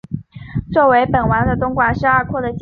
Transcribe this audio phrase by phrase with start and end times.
[0.73, 2.59] 作为本丸的东馆是二廓的简单结构。